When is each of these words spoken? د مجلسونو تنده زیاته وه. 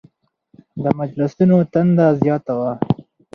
د 0.83 0.85
مجلسونو 0.99 1.57
تنده 1.73 2.07
زیاته 2.21 2.53
وه. 2.59 2.71